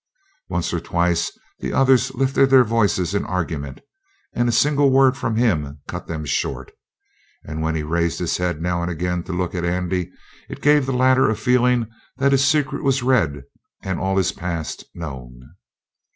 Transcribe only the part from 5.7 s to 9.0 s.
cut them short. And when he raised his head, now and